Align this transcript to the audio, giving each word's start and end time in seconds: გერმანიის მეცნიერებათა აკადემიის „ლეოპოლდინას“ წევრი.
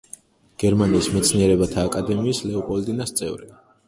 გერმანიის 0.61 1.09
მეცნიერებათა 1.15 1.83
აკადემიის 1.89 2.39
„ლეოპოლდინას“ 2.47 3.15
წევრი. 3.21 3.51